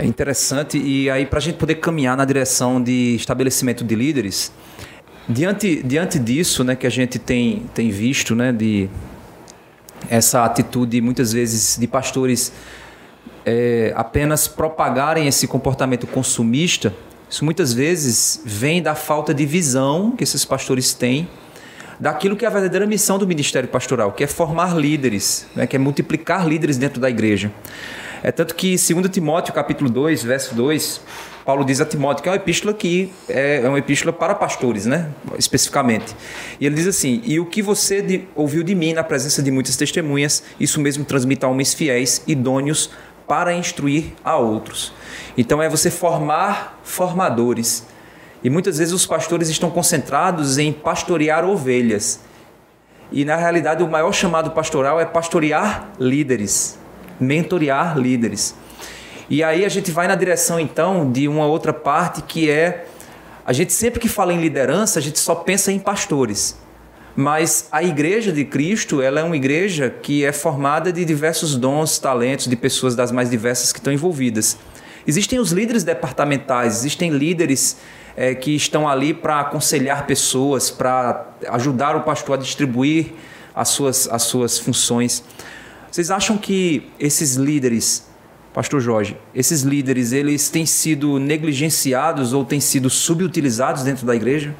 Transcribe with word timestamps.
É 0.00 0.06
interessante 0.06 0.78
e 0.78 1.10
aí 1.10 1.26
para 1.26 1.40
a 1.40 1.42
gente 1.42 1.56
poder 1.56 1.74
caminhar 1.74 2.16
na 2.16 2.24
direção 2.24 2.80
de 2.80 3.16
estabelecimento 3.16 3.82
de 3.82 3.96
líderes, 3.96 4.52
diante, 5.28 5.82
diante 5.82 6.20
disso, 6.20 6.62
né, 6.62 6.76
que 6.76 6.86
a 6.86 6.90
gente 6.90 7.18
tem, 7.18 7.64
tem 7.74 7.90
visto, 7.90 8.32
né, 8.32 8.52
de 8.52 8.88
essa 10.08 10.44
atitude 10.44 11.00
muitas 11.00 11.32
vezes 11.32 11.76
de 11.76 11.88
pastores 11.88 12.52
é, 13.44 13.92
apenas 13.96 14.46
propagarem 14.46 15.26
esse 15.26 15.48
comportamento 15.48 16.06
consumista, 16.06 16.94
isso 17.28 17.44
muitas 17.44 17.72
vezes 17.72 18.40
vem 18.44 18.80
da 18.80 18.94
falta 18.94 19.34
de 19.34 19.44
visão 19.44 20.12
que 20.12 20.22
esses 20.22 20.44
pastores 20.44 20.94
têm 20.94 21.28
daquilo 21.98 22.36
que 22.36 22.44
é 22.44 22.48
a 22.48 22.52
verdadeira 22.52 22.86
missão 22.86 23.18
do 23.18 23.26
ministério 23.26 23.68
pastoral, 23.68 24.12
que 24.12 24.22
é 24.22 24.28
formar 24.28 24.76
líderes, 24.76 25.44
né, 25.56 25.66
que 25.66 25.74
é 25.74 25.78
multiplicar 25.78 26.46
líderes 26.46 26.78
dentro 26.78 27.00
da 27.00 27.10
igreja. 27.10 27.50
É 28.22 28.32
tanto 28.32 28.54
que, 28.54 28.76
segundo 28.76 29.08
Timóteo, 29.08 29.54
capítulo 29.54 29.88
2, 29.88 30.22
verso 30.22 30.54
2, 30.54 31.00
Paulo 31.44 31.64
diz 31.64 31.80
a 31.80 31.86
Timóteo 31.86 32.22
que 32.22 32.28
é 32.28 32.32
uma 32.32 32.36
epístola 32.36 32.74
que 32.74 33.12
é, 33.28 33.62
é 33.62 33.68
uma 33.68 33.78
epístola 33.78 34.12
para 34.12 34.34
pastores, 34.34 34.86
né? 34.86 35.08
especificamente. 35.38 36.14
E 36.60 36.66
ele 36.66 36.74
diz 36.74 36.86
assim: 36.86 37.22
E 37.24 37.40
o 37.40 37.46
que 37.46 37.62
você 37.62 38.02
de, 38.02 38.28
ouviu 38.34 38.62
de 38.62 38.74
mim 38.74 38.92
na 38.92 39.02
presença 39.02 39.42
de 39.42 39.50
muitas 39.50 39.76
testemunhas, 39.76 40.42
isso 40.60 40.80
mesmo 40.80 41.04
transmita 41.04 41.46
a 41.46 41.50
homens 41.50 41.72
fiéis, 41.72 42.22
idôneos 42.26 42.90
para 43.26 43.54
instruir 43.54 44.12
a 44.24 44.36
outros. 44.36 44.92
Então 45.36 45.62
é 45.62 45.68
você 45.68 45.90
formar 45.90 46.80
formadores. 46.82 47.86
E 48.42 48.48
muitas 48.48 48.78
vezes 48.78 48.94
os 48.94 49.04
pastores 49.04 49.48
estão 49.48 49.70
concentrados 49.70 50.58
em 50.58 50.72
pastorear 50.72 51.44
ovelhas. 51.44 52.20
E 53.10 53.24
na 53.24 53.36
realidade 53.36 53.82
o 53.82 53.88
maior 53.88 54.12
chamado 54.12 54.50
pastoral 54.50 55.00
é 55.00 55.04
pastorear 55.04 55.90
líderes, 55.98 56.77
mentorear 57.20 57.98
líderes. 57.98 58.54
E 59.30 59.42
aí 59.42 59.64
a 59.64 59.68
gente 59.68 59.90
vai 59.90 60.08
na 60.08 60.14
direção 60.14 60.58
então 60.58 61.10
de 61.10 61.28
uma 61.28 61.46
outra 61.46 61.72
parte 61.72 62.22
que 62.22 62.50
é 62.50 62.86
a 63.44 63.52
gente 63.52 63.72
sempre 63.72 63.98
que 63.98 64.08
fala 64.08 64.32
em 64.32 64.40
liderança, 64.40 64.98
a 64.98 65.02
gente 65.02 65.18
só 65.18 65.34
pensa 65.34 65.72
em 65.72 65.78
pastores. 65.78 66.58
Mas 67.16 67.66
a 67.72 67.82
igreja 67.82 68.30
de 68.30 68.44
Cristo, 68.44 69.02
ela 69.02 69.20
é 69.20 69.24
uma 69.24 69.36
igreja 69.36 69.90
que 69.90 70.24
é 70.24 70.32
formada 70.32 70.92
de 70.92 71.04
diversos 71.04 71.56
dons, 71.56 71.98
talentos, 71.98 72.46
de 72.46 72.54
pessoas 72.54 72.94
das 72.94 73.10
mais 73.10 73.30
diversas 73.30 73.72
que 73.72 73.78
estão 73.78 73.92
envolvidas. 73.92 74.56
Existem 75.06 75.38
os 75.38 75.50
líderes 75.50 75.82
departamentais, 75.82 76.76
existem 76.76 77.10
líderes 77.10 77.78
é, 78.14 78.34
que 78.34 78.54
estão 78.54 78.86
ali 78.86 79.14
para 79.14 79.40
aconselhar 79.40 80.06
pessoas, 80.06 80.70
para 80.70 81.26
ajudar 81.48 81.96
o 81.96 82.02
pastor 82.02 82.36
a 82.36 82.40
distribuir 82.40 83.14
as 83.54 83.70
suas, 83.70 84.08
as 84.08 84.22
suas 84.22 84.58
funções. 84.58 85.24
Vocês 85.90 86.10
acham 86.10 86.36
que 86.36 86.84
esses 86.98 87.34
líderes, 87.34 88.06
Pastor 88.52 88.80
Jorge, 88.80 89.16
esses 89.34 89.62
líderes, 89.62 90.12
eles 90.12 90.48
têm 90.48 90.66
sido 90.66 91.18
negligenciados 91.18 92.32
ou 92.32 92.44
têm 92.44 92.60
sido 92.60 92.90
subutilizados 92.90 93.82
dentro 93.82 94.06
da 94.06 94.14
igreja? 94.14 94.54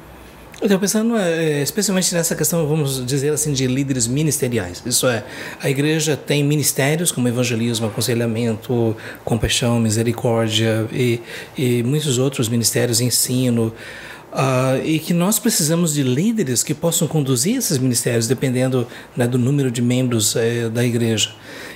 Eu 0.61 0.65
estou 0.65 0.77
pensando 0.77 1.15
é, 1.15 1.61
especialmente 1.61 2.13
nessa 2.13 2.35
questão, 2.35 2.67
vamos 2.67 3.05
dizer 3.05 3.31
assim, 3.31 3.53
de 3.53 3.65
líderes 3.65 4.07
ministeriais. 4.07 4.83
Isso 4.85 5.07
é, 5.07 5.23
a 5.61 5.69
igreja 5.69 6.17
tem 6.17 6.43
ministérios 6.43 7.13
como 7.13 7.29
evangelismo, 7.29 7.87
aconselhamento, 7.87 8.93
compaixão, 9.23 9.79
misericórdia 9.79 10.85
e, 10.91 11.21
e 11.57 11.81
muitos 11.83 12.17
outros 12.17 12.49
ministérios, 12.49 12.99
ensino. 12.99 13.73
Uh, 14.31 14.85
e 14.85 14.99
que 14.99 15.11
nós 15.11 15.39
precisamos 15.39 15.93
de 15.93 16.03
líderes 16.03 16.61
que 16.61 16.75
possam 16.75 17.07
conduzir 17.07 17.57
esses 17.57 17.79
ministérios, 17.79 18.27
dependendo 18.27 18.87
né, 19.17 19.27
do 19.27 19.39
número 19.39 19.71
de 19.71 19.81
membros 19.81 20.35
eh, 20.35 20.69
da 20.69 20.85
igreja. 20.85 21.31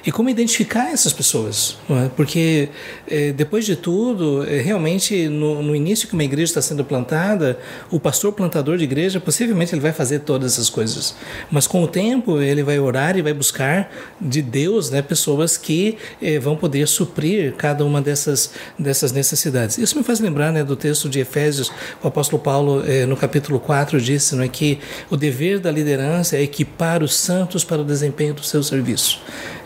E 0.06 0.12
como 0.12 0.30
identificar 0.30 0.92
essas 0.92 1.14
pessoas? 1.14 1.78
É? 1.90 2.10
Porque, 2.10 2.70
eh, 3.10 3.32
depois 3.32 3.66
de 3.66 3.76
tudo, 3.76 4.44
eh, 4.44 4.62
realmente, 4.62 5.30
no, 5.30 5.64
no, 5.64 5.76
início 5.76 6.08
que 6.08 6.14
uma 6.14 6.26
igreja 6.26 6.52
está 6.52 6.62
sendo 6.62 6.84
plantada, 6.84 7.58
o 7.90 8.00
pastor 8.00 8.34
plantador 8.34 8.78
de 8.78 8.84
igreja, 8.84 9.20
possivelmente 9.20 9.74
ele 9.74 9.82
vai 9.82 9.94
fazer 9.94 10.20
todas 10.20 10.54
essas 10.54 10.70
coisas. 10.70 11.16
Mas 11.50 11.66
com 11.66 11.82
o 11.82 11.88
tempo, 11.88 12.40
ele 12.42 12.62
vai 12.62 12.78
orar 12.78 13.18
e 13.18 13.22
vai 13.22 13.34
buscar 13.34 13.90
de 14.20 14.42
Deus 14.42 14.92
né, 14.92 15.02
pessoas 15.02 15.58
que 15.58 15.98
vão 16.42 16.56
poder 16.56 16.88
suprir 16.88 17.54
cada 17.54 17.86
uma 17.86 18.02
dessas, 18.02 18.52
dessas 18.78 19.12
necessidades. 19.12 19.78
Isso 19.78 19.98
me 19.98 20.04
faz 20.04 20.20
lembrar 20.20 20.52
né, 20.52 20.64
do 20.64 20.76
texto 20.76 21.08
de 21.10 21.20
Efésios, 21.20 21.72
o 22.04 22.08
apóstolo 22.08 22.43
Paulo, 22.44 22.84
eh, 22.86 23.06
no 23.06 23.16
capítulo 23.16 23.60
4, 23.60 24.00
disse 24.02 24.36
não 24.36 24.44
é, 24.44 24.48
que 24.48 24.78
o 25.10 25.16
dever 25.16 25.60
da 25.60 25.72
liderança 25.72 26.36
é 26.36 26.42
equipar 26.42 27.02
os 27.02 27.16
santos 27.16 27.64
para 27.64 27.82
o 27.82 27.86
desempenho 27.86 28.34
do 28.34 28.44
seu 28.44 28.62
serviço. 28.62 29.22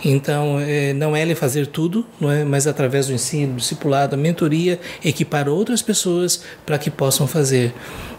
Então, 0.06 0.60
eh, 0.62 0.94
não 0.94 1.16
é 1.16 1.22
ele 1.22 1.34
fazer 1.34 1.68
tudo, 1.68 2.06
não 2.22 2.32
é, 2.32 2.46
mas 2.46 2.68
através 2.68 3.08
do 3.08 3.14
ensino, 3.14 3.54
do 3.54 3.58
discipulado, 3.58 4.12
da 4.12 4.18
mentoria, 4.18 4.80
equipar 5.04 5.50
outras 5.50 5.82
pessoas 5.82 6.44
para 6.66 6.78
que 6.78 6.92
possam 6.92 7.26
fazer. 7.28 7.74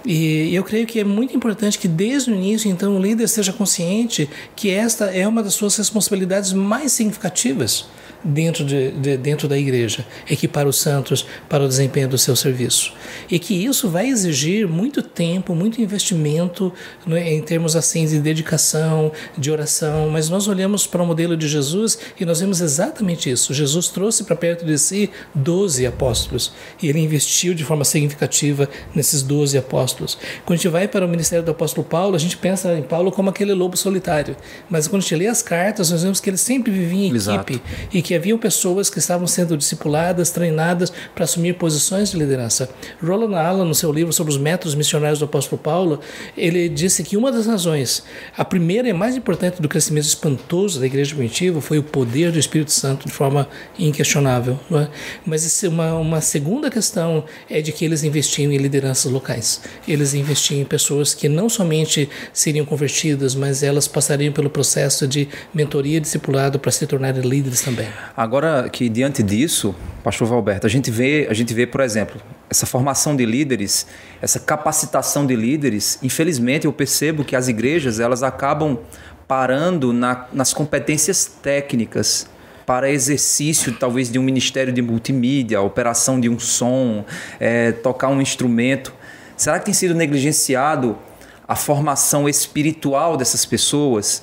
E 0.05 0.55
eu 0.55 0.65
creio 0.65 0.87
que 0.87 0.99
é 0.99 1.05
muito 1.05 1.37
importante 1.37 1.79
que 1.79 1.87
desde 1.87 2.31
o 2.31 2.35
início, 2.35 2.71
então, 2.71 2.97
o 2.97 3.01
líder 3.01 3.29
seja 3.29 3.53
consciente 3.53 4.29
que 4.57 4.71
esta 4.71 5.07
é 5.07 5.27
uma 5.27 5.43
das 5.43 5.55
suas 5.55 5.77
responsabilidades 5.77 6.53
mais 6.53 6.93
significativas 6.93 7.87
dentro, 8.23 8.65
de, 8.65 8.91
de, 8.93 9.17
dentro 9.17 9.49
da 9.49 9.57
igreja, 9.57 10.05
equipar 10.29 10.67
os 10.67 10.77
santos 10.77 11.27
para 11.49 11.65
o 11.65 11.69
desempenho 11.69 12.09
do 12.09 12.19
seu 12.19 12.35
serviço. 12.35 12.93
E 13.31 13.39
que 13.39 13.55
isso 13.55 13.89
vai 13.89 14.09
exigir 14.09 14.67
muito 14.67 15.03
tempo, 15.03 15.55
muito 15.55 15.81
investimento 15.81 16.73
né, 17.07 17.33
em 17.33 17.43
termos 17.43 17.77
assim 17.77 18.07
de 18.07 18.19
dedicação, 18.19 19.13
de 19.37 19.51
oração, 19.51 20.09
mas 20.11 20.29
nós 20.29 20.49
olhamos 20.49 20.87
para 20.87 21.03
o 21.03 21.07
modelo 21.07 21.37
de 21.37 21.49
Jesus 21.49 21.99
e 22.19 22.25
nós 22.25 22.41
vemos 22.41 22.61
exatamente 22.61 23.31
isso. 23.31 23.55
Jesus 23.55 23.89
trouxe 23.89 24.25
para 24.25 24.37
perto 24.37 24.65
de 24.65 24.79
si 24.79 25.11
doze 25.35 25.87
apóstolos 25.87 26.53
e 26.83 26.89
ele 26.89 27.01
investiu 27.01 27.55
de 27.55 27.65
forma 27.65 27.85
significativa 27.85 28.69
nesses 28.95 29.23
doze 29.23 29.57
apóstolos. 29.57 30.19
Quando 30.45 30.59
a 30.59 30.63
gente 30.63 30.69
vai 30.69 30.89
para 30.89 31.05
o 31.05 31.09
ministério 31.09 31.45
do 31.45 31.51
apóstolo 31.51 31.87
Paulo, 31.87 32.17
a 32.17 32.19
gente 32.19 32.37
pensa 32.37 32.77
em 32.77 32.83
Paulo 32.83 33.13
como 33.13 33.31
aquele 33.31 33.53
lobo 33.53 33.77
solitário, 33.77 34.37
mas 34.69 34.89
quando 34.89 35.01
a 35.01 35.03
gente 35.03 35.17
lê 35.17 35.27
as 35.27 35.43
cartas, 35.43 35.91
nós 35.91 36.03
vemos 36.03 36.21
que 36.21 36.29
ele 36.31 36.37
sempre 36.37 36.73
vivia 36.73 37.07
em 37.07 37.15
Exato. 37.15 37.53
equipe 37.53 37.63
e 37.93 38.03
que 38.09 38.15
haviam 38.15 38.39
pessoas 38.39 38.89
que 38.89 38.99
estavam 38.99 39.27
sendo 39.27 39.55
discipuladas, 39.55 40.31
treinadas 40.31 40.91
para 41.15 41.25
assumir 41.25 41.53
posições 41.57 42.11
de 42.11 42.17
liderança. 42.17 42.67
Roland 43.05 43.37
Allen, 43.37 43.69
no 43.69 43.75
seu 43.75 43.93
livro 43.93 44.15
sobre 44.15 44.33
os 44.33 44.39
métodos 44.39 44.75
missionários 44.75 45.19
do 45.19 45.27
apóstolo 45.27 45.61
Paulo, 45.61 46.01
ele 46.35 46.71
disse 46.71 47.03
que 47.03 47.19
uma 47.19 47.31
das 47.31 47.45
razões, 47.47 48.03
a 48.35 48.47
primeira 48.47 48.89
e 48.89 48.95
mais 48.95 49.15
importante 49.15 49.61
do 49.61 49.69
crescimento 49.69 50.07
espantoso 50.07 50.81
da 50.81 50.87
igreja 50.87 51.15
primitiva 51.15 51.61
foi 51.61 51.77
o 51.77 51.83
poder 51.83 52.33
do 52.33 52.39
Espírito 52.39 52.73
Santo 52.73 53.07
de 53.07 53.13
forma 53.13 53.47
inquestionável. 53.79 54.59
É? 54.73 54.89
Mas 55.27 55.63
uma, 55.65 55.97
uma 55.97 56.23
segunda 56.23 56.71
questão 56.71 57.25
é 57.51 57.61
de 57.61 57.73
que 57.73 57.85
eles 57.85 58.05
investiam 58.05 58.51
em 58.51 58.57
lideranças 58.57 59.13
locais. 59.13 59.61
Eles 59.87 60.15
investiam 60.15 60.63
em 60.63 60.65
pessoas 60.65 61.13
que 61.13 61.29
não 61.29 61.51
somente 61.51 62.09
seriam 62.33 62.65
convertidas, 62.65 63.35
mas 63.35 63.63
elas 63.63 63.87
passariam 63.87 64.33
pelo 64.33 64.49
processo 64.49 65.07
de 65.07 65.29
mentoria 65.53 66.01
discipulado 66.01 66.59
para 66.59 66.73
se 66.73 66.87
tornarem 66.87 67.21
líderes 67.21 67.61
também. 67.61 67.89
Agora 68.17 68.69
que 68.69 68.89
diante 68.89 69.23
disso, 69.23 69.75
Pastor 70.03 70.27
Valberto, 70.27 70.67
a 70.67 70.71
gente 70.71 70.91
vê, 70.91 71.27
a 71.31 71.35
gente 71.35 71.53
vê, 71.55 71.67
por 71.67 71.81
exemplo, 71.81 72.21
essa 72.51 72.67
formação 72.67 73.15
de 73.15 73.25
líderes, 73.25 73.87
essa 74.21 74.41
capacitação 74.41 75.27
de 75.27 75.37
líderes. 75.37 75.99
Infelizmente, 76.03 76.67
eu 76.67 76.73
percebo 76.73 77.25
que 77.25 77.37
as 77.37 77.49
igrejas 77.49 78.01
elas 78.01 78.23
acabam 78.23 78.79
parando 79.27 79.93
na, 79.93 80.27
nas 80.33 80.53
competências 80.55 81.27
técnicas 81.27 82.29
para 82.65 82.91
exercício 82.91 83.73
talvez 83.73 84.11
de 84.11 84.19
um 84.19 84.23
ministério 84.23 84.73
de 84.73 84.83
multimídia, 84.83 85.61
operação 85.61 86.21
de 86.21 86.29
um 86.29 86.39
som, 86.39 87.05
é, 87.41 87.73
tocar 87.73 88.09
um 88.09 88.21
instrumento. 88.21 88.93
Será 89.37 89.59
que 89.59 89.67
tem 89.67 89.75
sido 89.75 89.95
negligenciado 89.95 90.99
a 91.47 91.57
formação 91.57 92.29
espiritual 92.29 93.17
dessas 93.17 93.47
pessoas? 93.47 94.23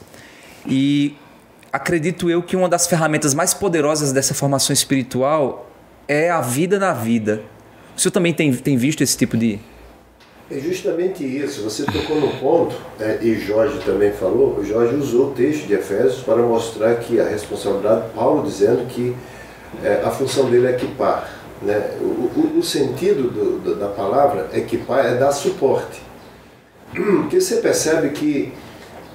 E 0.68 1.16
acredito 1.76 2.30
eu 2.30 2.42
que 2.42 2.56
uma 2.56 2.70
das 2.70 2.88
ferramentas 2.88 3.34
mais 3.34 3.54
poderosas 3.54 4.14
dessa 4.14 4.34
formação 4.34 4.74
espiritual 4.74 5.70
é 6.08 6.30
a 6.30 6.40
vida 6.40 6.80
na 6.80 6.94
vida. 6.94 7.42
O 7.96 8.00
senhor 8.00 8.12
também 8.12 8.34
tem, 8.34 8.54
tem 8.54 8.78
visto 8.78 9.02
esse 9.02 9.18
tipo 9.18 9.36
de. 9.36 9.60
É 10.50 10.60
justamente 10.60 11.24
isso. 11.24 11.64
Você 11.64 11.84
tocou 11.86 12.20
no 12.20 12.30
ponto, 12.38 12.76
né, 13.00 13.20
e 13.22 13.36
Jorge 13.36 13.80
também 13.84 14.12
falou. 14.12 14.64
Jorge 14.64 14.96
usou 14.96 15.32
o 15.32 15.32
texto 15.34 15.68
de 15.68 15.74
Efésios 15.74 16.22
para 16.22 16.38
mostrar 16.38 16.96
que 16.96 17.20
a 17.20 17.28
responsabilidade, 17.28 18.10
Paulo 18.14 18.44
dizendo 18.44 18.88
que 18.88 19.16
é, 19.84 20.02
a 20.04 20.12
função 20.12 20.50
dele 20.50 20.68
é 20.68 20.72
equipar. 20.72 21.30
Né? 21.62 21.92
O, 22.00 22.04
o, 22.40 22.60
o 22.60 22.64
sentido 22.64 23.30
do, 23.30 23.60
do, 23.60 23.76
da 23.76 23.88
palavra 23.88 24.50
equipar 24.54 25.06
é 25.06 25.16
dar 25.16 25.32
suporte. 25.32 26.02
Porque 26.94 27.42
você 27.42 27.58
percebe 27.58 28.10
que 28.10 28.54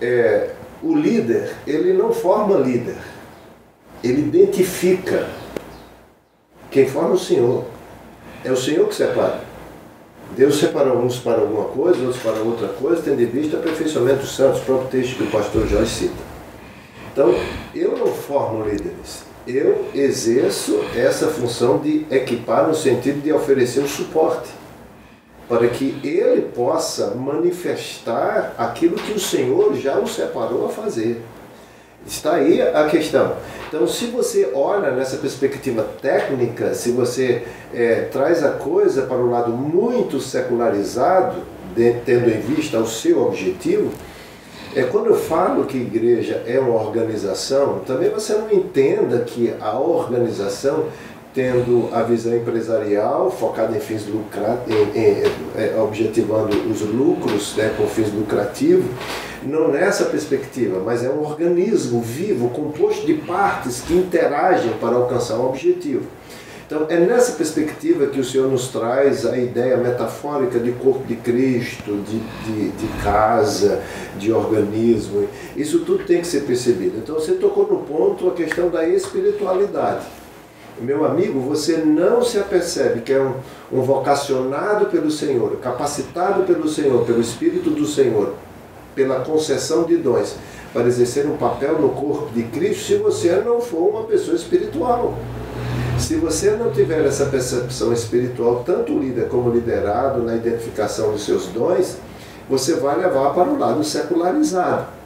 é, 0.02 0.50
o 0.82 0.94
líder, 0.94 1.54
ele 1.66 1.92
não 1.92 2.12
forma 2.12 2.56
líder, 2.56 2.96
ele 4.02 4.22
identifica. 4.22 5.28
Quem 6.70 6.88
forma 6.88 7.10
é 7.10 7.14
o 7.14 7.18
Senhor. 7.18 7.64
É 8.44 8.50
o 8.50 8.56
Senhor 8.56 8.88
que 8.88 8.94
separa. 8.94 9.40
Deus 10.36 10.58
separa 10.58 10.92
uns 10.92 11.18
para 11.18 11.40
alguma 11.40 11.64
coisa, 11.64 12.00
outros 12.04 12.22
para 12.22 12.40
outra 12.40 12.68
coisa, 12.68 13.02
tendo 13.02 13.20
em 13.20 13.26
vista 13.26 13.56
o 13.56 13.60
aperfeiçoamento 13.60 14.20
dos 14.20 14.34
santos, 14.34 14.60
o 14.60 14.64
próprio 14.64 14.88
texto 14.88 15.16
que 15.16 15.24
o 15.24 15.30
pastor 15.30 15.66
Jorge 15.66 15.90
cita. 15.90 16.30
Então, 17.12 17.34
eu 17.74 17.96
não 17.96 18.06
formo 18.06 18.64
líderes, 18.64 19.24
Eu 19.46 19.86
exerço 19.94 20.80
essa 20.94 21.26
função 21.26 21.78
de 21.78 22.06
equipar 22.10 22.68
no 22.68 22.74
sentido 22.74 23.20
de 23.20 23.32
oferecer 23.32 23.80
o 23.80 23.88
suporte 23.88 24.59
para 25.50 25.67
que 25.67 25.99
ele 26.05 26.43
possa 26.43 27.08
manifestar 27.17 28.55
aquilo 28.56 28.94
que 28.94 29.11
o 29.11 29.19
Senhor 29.19 29.75
já 29.75 29.99
o 29.99 30.06
separou 30.06 30.64
a 30.67 30.69
fazer. 30.69 31.20
Está 32.06 32.35
aí 32.35 32.62
a 32.62 32.87
questão. 32.87 33.35
Então, 33.69 33.85
se 33.88 34.06
você 34.06 34.52
olha 34.55 34.93
nessa 34.93 35.17
perspectiva 35.17 35.82
técnica, 36.00 36.73
se 36.73 36.93
você 36.93 37.43
é, 37.75 38.02
traz 38.12 38.44
a 38.44 38.52
coisa 38.52 39.02
para 39.02 39.17
um 39.17 39.29
lado 39.29 39.50
muito 39.50 40.20
secularizado, 40.20 41.43
de, 41.75 41.94
tendo 42.06 42.31
em 42.31 42.41
vista 42.41 42.79
o 42.79 42.87
seu 42.87 43.20
objetivo, 43.26 43.91
é 44.75 44.85
quando 44.85 45.06
eu 45.08 45.17
falo 45.17 45.64
que 45.64 45.76
igreja 45.76 46.44
é 46.47 46.61
uma 46.61 46.81
organização, 46.81 47.81
também 47.81 48.08
você 48.08 48.35
não 48.35 48.52
entenda 48.52 49.19
que 49.19 49.52
a 49.61 49.76
organização 49.76 50.85
tendo 51.34 51.88
a 51.92 52.02
visão 52.02 52.34
empresarial 52.34 53.30
focada 53.30 53.76
em 53.76 53.80
fins 53.80 54.06
lucrativos, 54.06 54.88
é, 54.96 55.80
objetivando 55.80 56.56
os 56.68 56.80
lucros 56.80 57.54
né, 57.56 57.72
com 57.76 57.86
fins 57.86 58.12
lucrativos, 58.12 58.86
não 59.42 59.68
nessa 59.68 60.06
perspectiva, 60.06 60.82
mas 60.84 61.04
é 61.04 61.08
um 61.08 61.22
organismo 61.22 62.00
vivo, 62.02 62.50
composto 62.50 63.06
de 63.06 63.14
partes 63.14 63.80
que 63.80 63.94
interagem 63.94 64.72
para 64.80 64.96
alcançar 64.96 65.36
um 65.36 65.46
objetivo. 65.46 66.06
Então, 66.66 66.86
é 66.88 67.00
nessa 67.00 67.32
perspectiva 67.32 68.06
que 68.06 68.20
o 68.20 68.24
Senhor 68.24 68.48
nos 68.48 68.68
traz 68.68 69.26
a 69.26 69.36
ideia 69.36 69.76
metafórica 69.76 70.56
de 70.56 70.70
corpo 70.72 71.04
de 71.04 71.16
Cristo, 71.16 72.00
de, 72.04 72.18
de, 72.44 72.68
de 72.70 73.02
casa, 73.02 73.82
de 74.16 74.32
organismo. 74.32 75.26
Isso 75.56 75.80
tudo 75.80 76.04
tem 76.04 76.20
que 76.20 76.28
ser 76.28 76.42
percebido. 76.42 76.98
Então, 76.98 77.16
você 77.16 77.32
tocou 77.32 77.66
no 77.66 77.78
ponto 77.78 78.28
a 78.28 78.32
questão 78.34 78.68
da 78.68 78.86
espiritualidade 78.86 80.19
meu 80.80 81.04
amigo, 81.04 81.40
você 81.40 81.78
não 81.78 82.22
se 82.22 82.38
apercebe 82.38 83.00
que 83.00 83.12
é 83.12 83.20
um, 83.20 83.34
um 83.72 83.82
vocacionado 83.82 84.86
pelo 84.86 85.10
Senhor, 85.10 85.56
capacitado 85.56 86.44
pelo 86.44 86.68
Senhor, 86.68 87.04
pelo 87.04 87.20
Espírito 87.20 87.70
do 87.70 87.86
Senhor, 87.86 88.34
pela 88.94 89.20
concessão 89.20 89.84
de 89.84 89.96
dons, 89.96 90.36
para 90.72 90.86
exercer 90.86 91.26
um 91.26 91.36
papel 91.36 91.80
no 91.80 91.90
corpo 91.90 92.32
de 92.32 92.44
Cristo, 92.44 92.84
se 92.84 92.96
você 92.96 93.32
não 93.44 93.60
for 93.60 93.90
uma 93.90 94.04
pessoa 94.04 94.36
espiritual. 94.36 95.18
Se 95.98 96.16
você 96.16 96.52
não 96.52 96.70
tiver 96.70 97.04
essa 97.04 97.26
percepção 97.26 97.92
espiritual, 97.92 98.62
tanto 98.64 98.98
líder 98.98 99.28
como 99.28 99.50
liderado, 99.50 100.22
na 100.22 100.34
identificação 100.34 101.12
dos 101.12 101.24
seus 101.26 101.46
dons, 101.48 101.98
você 102.48 102.74
vai 102.74 102.98
levar 102.98 103.34
para 103.34 103.50
o 103.50 103.58
lado 103.58 103.84
secularizado. 103.84 105.00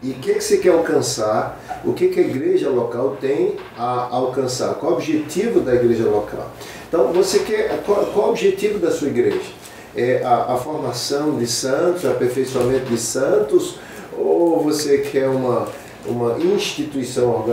E 0.00 0.10
o 0.10 0.14
que, 0.14 0.34
que 0.34 0.40
você 0.40 0.58
quer 0.58 0.70
alcançar? 0.70 1.60
O 1.84 1.92
que, 1.92 2.08
que 2.08 2.20
a 2.20 2.22
igreja 2.22 2.70
local 2.70 3.16
tem 3.20 3.56
a 3.76 4.08
alcançar? 4.12 4.74
Qual 4.74 4.92
o 4.92 4.94
objetivo 4.94 5.60
da 5.60 5.74
igreja 5.74 6.04
local? 6.04 6.50
Então, 6.88 7.12
você 7.12 7.40
quer. 7.40 7.82
Qual, 7.84 8.06
qual 8.06 8.26
o 8.28 8.30
objetivo 8.30 8.78
da 8.78 8.92
sua 8.92 9.08
igreja? 9.08 9.50
É 9.96 10.22
a, 10.24 10.54
a 10.54 10.56
formação 10.56 11.36
de 11.36 11.48
santos, 11.48 12.04
aperfeiçoamento 12.04 12.86
de 12.86 12.96
santos? 12.96 13.76
Ou 14.16 14.62
você 14.62 14.98
quer 14.98 15.28
uma, 15.28 15.66
uma 16.06 16.38
instituição 16.38 17.44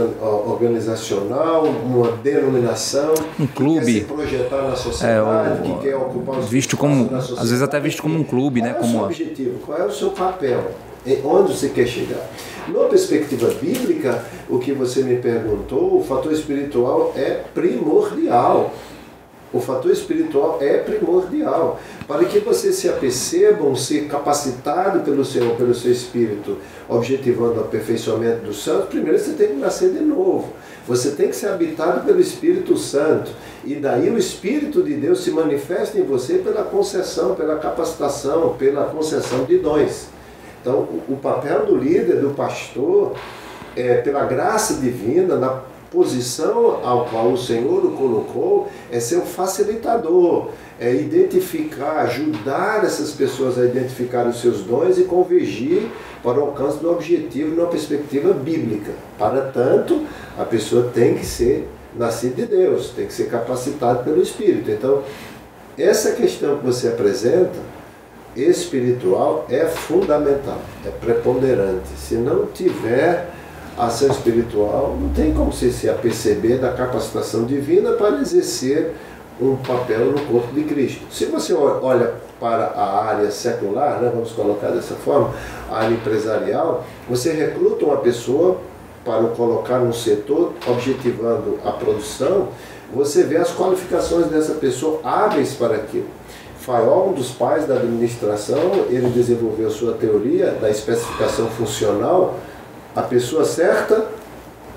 organizacional, 0.48 1.64
uma 1.66 2.12
denominação, 2.18 3.14
um 3.40 3.48
clube, 3.48 3.86
que 3.86 3.92
quer 3.92 4.00
se 4.02 4.14
projetar 4.14 4.62
na 4.62 4.76
sociedade, 4.76 5.50
é, 5.50 5.72
o, 5.72 5.78
que 5.78 5.84
quer 5.84 5.96
ocupar 5.96 6.40
os 6.40 6.50
visto 6.50 6.78
como 6.78 7.10
às 7.16 7.50
vezes 7.50 7.62
até 7.62 7.80
visto 7.80 8.02
como 8.02 8.20
um 8.20 8.24
clube, 8.24 8.62
Qual 8.62 8.72
né? 8.72 8.78
É 8.78 8.80
como 8.80 8.90
o 8.90 9.00
seu 9.00 9.06
objetivo? 9.06 9.60
Qual 9.66 9.78
é 9.78 9.86
o 9.86 9.92
seu 9.92 10.10
papel? 10.12 10.72
Onde 11.24 11.54
você 11.54 11.70
quer 11.70 11.88
chegar. 11.88 12.30
Numa 12.68 12.86
perspectiva 12.86 13.50
bíblica, 13.62 14.24
o 14.50 14.58
que 14.58 14.72
você 14.72 15.04
me 15.04 15.18
perguntou, 15.18 16.00
o 16.00 16.04
fator 16.04 16.32
espiritual 16.32 17.14
é 17.16 17.42
primordial. 17.54 18.74
O 19.54 19.60
fator 19.62 19.92
espiritual 19.92 20.58
é 20.60 20.80
primordial. 20.80 21.80
Para 22.08 22.26
que 22.26 22.40
você 22.40 22.74
se 22.74 22.90
apercebam, 22.90 23.76
ser 23.76 24.08
capacitado 24.08 25.00
pelo 25.02 25.24
Senhor, 25.24 25.56
pelo 25.56 25.74
seu 25.74 25.92
Espírito, 25.92 26.58
objetivando 26.90 27.60
o 27.60 27.62
aperfeiçoamento 27.62 28.46
do 28.46 28.54
santo, 28.54 28.88
primeiro 28.88 29.18
você 29.18 29.32
tem 29.34 29.50
que 29.50 29.56
nascer 29.56 29.92
de 29.92 30.02
novo. 30.02 30.52
Você 30.88 31.12
tem 31.12 31.30
que 31.30 31.36
ser 31.36 31.48
habitado 31.48 32.06
pelo 32.06 32.20
Espírito 32.20 32.78
Santo. 32.78 33.32
E 33.64 33.76
daí 33.76 34.10
o 34.10 34.18
Espírito 34.18 34.84
de 34.84 34.94
Deus 34.96 35.24
se 35.24 35.32
manifesta 35.32 35.98
em 35.98 36.04
você 36.04 36.40
pela 36.40 36.64
concessão, 36.64 37.36
pela 37.36 37.58
capacitação, 37.58 38.56
pela 38.58 38.86
concessão 38.86 39.46
de 39.46 39.58
dons. 39.60 40.15
Então, 40.66 40.88
o 41.08 41.16
papel 41.18 41.64
do 41.68 41.76
líder, 41.76 42.22
do 42.22 42.32
pastor, 42.32 43.14
é, 43.78 43.98
pela 43.98 44.26
graça 44.26 44.82
divina, 44.82 45.36
na 45.36 45.62
posição 45.92 46.84
ao 46.84 47.06
qual 47.06 47.32
o 47.32 47.38
Senhor 47.38 47.86
o 47.86 47.92
colocou, 47.92 48.68
é 48.92 49.00
ser 49.00 49.18
um 49.18 49.28
facilitador, 49.28 50.50
é 50.80 50.92
identificar, 50.92 52.00
ajudar 52.00 52.84
essas 52.84 53.12
pessoas 53.12 53.60
a 53.60 53.66
identificar 53.66 54.26
os 54.26 54.42
seus 54.42 54.62
dons 54.62 54.98
e 54.98 55.04
convergir 55.04 55.84
para 56.24 56.40
o 56.40 56.46
alcance 56.46 56.80
do 56.80 56.92
objetivo 56.92 57.56
numa 57.56 57.68
perspectiva 57.68 58.34
bíblica. 58.34 58.92
Para 59.20 59.42
tanto, 59.42 60.02
a 60.36 60.46
pessoa 60.46 60.90
tem 60.92 61.14
que 61.14 61.28
ser 61.28 61.70
nascida 61.96 62.42
de 62.42 62.48
Deus, 62.48 62.90
tem 62.90 63.06
que 63.06 63.14
ser 63.14 63.30
capacitada 63.30 64.02
pelo 64.02 64.20
Espírito. 64.20 64.72
Então, 64.72 65.04
essa 65.78 66.14
questão 66.14 66.58
que 66.58 66.66
você 66.66 66.88
apresenta 66.88 67.75
espiritual 68.36 69.46
é 69.50 69.66
fundamental, 69.66 70.60
é 70.86 70.90
preponderante. 70.90 71.90
Se 71.98 72.16
não 72.16 72.46
tiver 72.48 73.30
ação 73.78 74.10
espiritual, 74.10 74.98
não 75.00 75.10
tem 75.10 75.34
como 75.34 75.52
você 75.52 75.72
se 75.72 75.90
aperceber 75.90 76.60
da 76.60 76.72
capacitação 76.72 77.46
divina 77.46 77.92
para 77.94 78.22
exercer 78.22 78.94
um 79.40 79.56
papel 79.58 80.12
no 80.12 80.20
corpo 80.22 80.54
de 80.54 80.64
Cristo. 80.64 81.06
Se 81.12 81.26
você 81.26 81.54
olha 81.54 82.14
para 82.40 82.68
a 82.68 83.06
área 83.06 83.30
secular, 83.32 84.00
né, 84.02 84.10
vamos 84.14 84.32
colocar 84.32 84.70
dessa 84.70 84.96
forma, 84.96 85.34
a 85.70 85.80
área 85.80 85.94
empresarial, 85.94 86.86
você 87.10 87.32
recruta 87.32 87.86
uma 87.86 87.98
pessoa 87.98 88.58
para 89.04 89.24
o 89.24 89.30
colocar 89.30 89.80
no 89.80 89.94
setor, 89.94 90.54
objetivando 90.68 91.60
a 91.64 91.72
produção, 91.72 92.50
você 92.94 93.24
vê 93.24 93.38
as 93.38 93.54
qualificações 93.54 94.28
dessa 94.28 94.54
pessoa 94.54 95.00
hábeis 95.04 95.54
para 95.54 95.76
aquilo. 95.76 96.08
Fayol, 96.66 97.10
um 97.10 97.14
dos 97.14 97.30
pais 97.30 97.68
da 97.68 97.76
administração, 97.76 98.88
ele 98.90 99.10
desenvolveu 99.10 99.70
sua 99.70 99.94
teoria 99.94 100.50
da 100.60 100.68
especificação 100.68 101.48
funcional, 101.48 102.40
a 102.96 103.04
pessoa 103.04 103.46
certa 103.46 104.08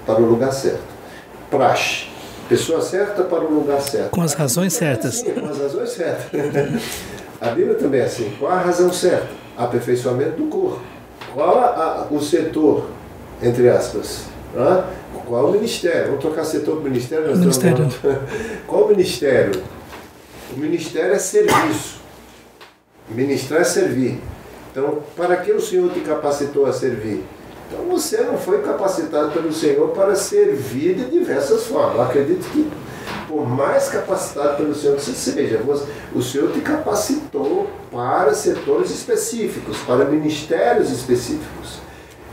para 0.05 0.21
o 0.21 0.27
lugar 0.27 0.53
certo. 0.53 0.83
Praxe, 1.51 2.05
pessoa 2.47 2.83
certa 2.83 3.23
para 3.23 3.43
o 3.43 3.55
lugar 3.55 3.81
certo. 3.81 4.11
Com 4.11 4.21
as 4.21 4.35
razões 4.35 4.75
certas. 4.75 5.15
Sim, 5.15 5.33
com 5.33 5.47
as 5.47 5.59
razões 5.59 5.89
certas. 5.89 6.31
a 7.41 7.49
Bíblia 7.51 7.75
também 7.77 8.03
é 8.03 8.05
assim. 8.05 8.35
Qual 8.39 8.53
a 8.53 8.59
razão 8.59 8.93
certa? 8.93 9.29
Aperfeiçoamento 9.57 10.43
do 10.43 10.49
corpo. 10.49 10.81
Qual 11.33 11.59
a, 11.59 12.07
a, 12.11 12.15
o 12.15 12.21
setor, 12.21 12.87
entre 13.43 13.67
aspas? 13.71 14.25
Hã? 14.55 14.85
Qual 15.27 15.47
o 15.47 15.53
ministério? 15.53 16.07
Vamos 16.07 16.21
trocar 16.21 16.45
setor 16.45 16.77
para 16.77 16.91
ministério? 16.91 17.37
Ministério. 17.37 17.89
Qual 18.67 18.85
o 18.85 18.89
ministério? 18.89 19.63
O 20.53 20.59
ministério 20.59 21.15
é 21.15 21.19
serviço. 21.19 21.99
Ministrar 23.09 23.61
é 23.61 23.65
servir. 23.65 24.21
Então, 24.71 24.99
para 25.17 25.37
que 25.37 25.53
o 25.53 25.61
Senhor 25.61 25.91
te 25.93 26.01
capacitou 26.01 26.67
a 26.67 26.73
servir? 26.73 27.25
Então, 27.67 27.85
você 27.87 28.23
não 28.23 28.39
foi 28.39 28.63
capacitado 28.63 29.31
pelo 29.33 29.53
Senhor 29.53 29.89
para 29.91 30.15
servir 30.15 30.95
de 30.95 31.05
diversas 31.11 31.65
formas. 31.65 31.97
Eu 31.97 32.03
acredito 32.03 32.51
que, 32.51 32.71
por 33.27 33.47
mais 33.47 33.89
capacitado 33.89 34.57
pelo 34.57 34.75
Senhor 34.75 34.97
que 34.97 35.03
você 35.03 35.13
seja, 35.13 35.61
o 36.15 36.23
Senhor 36.23 36.51
te 36.53 36.61
capacitou 36.61 37.69
para 37.91 38.33
setores 38.35 38.91
específicos, 38.91 39.79
para 39.79 40.05
ministérios 40.07 40.91
específicos. 40.91 41.81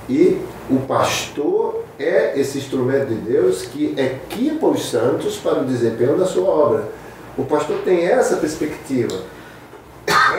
E 0.07 0.39
o 0.69 0.79
pastor 0.88 1.84
é 2.00 2.39
esse 2.39 2.57
instrumento 2.60 3.07
de 3.07 3.15
Deus 3.15 3.63
que 3.63 3.95
equipa 3.98 4.67
os 4.67 4.89
santos 4.89 5.38
para 5.38 5.62
o 5.62 5.65
desempenho 5.65 6.17
da 6.17 6.25
sua 6.25 6.48
obra. 6.48 7.04
O 7.38 7.44
pastor 7.44 7.80
tem 7.84 8.06
essa 8.06 8.38
perspectiva, 8.38 9.13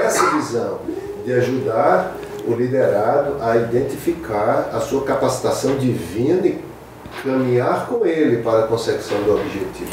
essa 0.03 0.31
visão 0.31 0.81
de 1.25 1.33
ajudar 1.33 2.17
o 2.47 2.55
liderado 2.55 3.37
a 3.43 3.57
identificar 3.57 4.71
a 4.73 4.81
sua 4.81 5.05
capacitação 5.05 5.77
divina 5.77 6.47
e 6.47 6.59
caminhar 7.23 7.87
com 7.87 8.07
ele 8.07 8.43
para 8.43 8.65
a 8.65 8.67
consecução 8.67 9.21
do 9.23 9.35
objetivo. 9.35 9.91